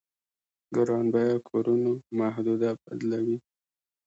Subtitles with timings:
[0.75, 3.37] ګران بيه کورونو محدوده بدلوي.